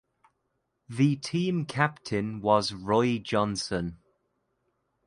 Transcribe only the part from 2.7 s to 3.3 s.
Roy